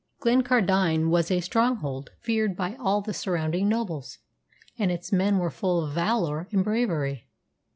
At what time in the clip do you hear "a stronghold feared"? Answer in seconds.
1.29-2.57